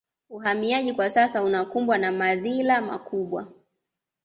[0.29, 3.53] Uhamiaji kwa sasa unakumbwa na madhila makubwa